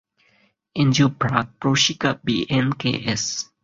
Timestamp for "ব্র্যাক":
1.19-1.47